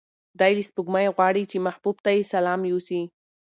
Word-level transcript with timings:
دی 0.39 0.51
له 0.57 0.63
سپوږمۍ 0.69 1.07
غواړي 1.15 1.43
چې 1.51 1.57
محبوب 1.67 1.97
ته 2.05 2.09
یې 2.15 2.23
سلام 2.33 2.61
یوسي. 2.71 3.01